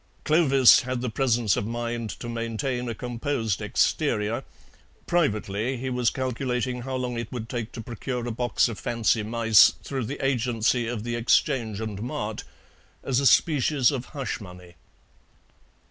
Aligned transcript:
Clovis 0.25 0.79
had 0.81 1.01
the 1.01 1.11
presence 1.11 1.55
of 1.55 1.67
mind 1.67 2.09
to 2.21 2.27
maintain 2.27 2.89
a 2.89 2.95
composed 2.95 3.61
exterior; 3.61 4.43
privately 5.05 5.77
he 5.77 5.91
was 5.91 6.09
calculating 6.09 6.81
how 6.81 6.95
long 6.95 7.19
it 7.19 7.31
would 7.31 7.47
take 7.47 7.71
to 7.73 7.81
procure 7.81 8.27
a 8.27 8.31
box 8.31 8.67
of 8.67 8.79
fancy 8.79 9.21
mice 9.21 9.73
through 9.83 10.05
the 10.05 10.17
agency 10.25 10.87
of 10.87 11.03
the 11.03 11.13
EXCHANGE 11.13 11.79
AND 11.81 12.01
MART 12.01 12.43
as 13.03 13.19
a 13.19 13.27
species 13.27 13.91
of 13.91 14.05
hush 14.05 14.39
money. 14.41 14.73